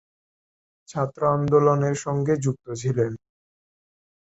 ছাত্র 0.89 1.21
আন্দোলনের 1.35 1.95
সঙ্গে 2.05 2.33
যুক্ত 2.43 2.67
ছিলেন। 2.81 3.11